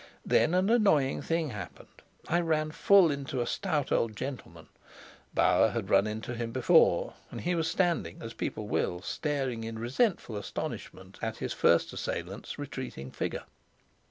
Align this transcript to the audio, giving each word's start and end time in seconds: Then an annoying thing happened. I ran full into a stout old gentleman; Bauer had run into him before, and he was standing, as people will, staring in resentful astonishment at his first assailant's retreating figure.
Then 0.25 0.55
an 0.55 0.71
annoying 0.71 1.21
thing 1.21 1.51
happened. 1.51 2.01
I 2.27 2.39
ran 2.39 2.71
full 2.71 3.11
into 3.11 3.39
a 3.39 3.45
stout 3.45 3.91
old 3.91 4.15
gentleman; 4.15 4.65
Bauer 5.35 5.69
had 5.69 5.91
run 5.91 6.07
into 6.07 6.33
him 6.33 6.51
before, 6.51 7.13
and 7.29 7.41
he 7.41 7.53
was 7.53 7.69
standing, 7.69 8.19
as 8.19 8.33
people 8.33 8.67
will, 8.67 9.03
staring 9.03 9.63
in 9.63 9.77
resentful 9.77 10.37
astonishment 10.37 11.19
at 11.21 11.37
his 11.37 11.53
first 11.53 11.93
assailant's 11.93 12.57
retreating 12.57 13.11
figure. 13.11 13.43